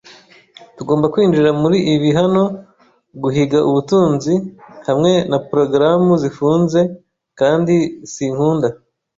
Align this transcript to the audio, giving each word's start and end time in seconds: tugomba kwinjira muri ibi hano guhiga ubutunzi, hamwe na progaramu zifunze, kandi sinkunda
tugomba 0.77 1.11
kwinjira 1.13 1.49
muri 1.61 1.77
ibi 1.93 2.09
hano 2.19 2.43
guhiga 3.21 3.59
ubutunzi, 3.69 4.33
hamwe 4.87 5.11
na 5.29 5.37
progaramu 5.49 6.13
zifunze, 6.23 6.79
kandi 7.39 7.75
sinkunda 8.13 8.67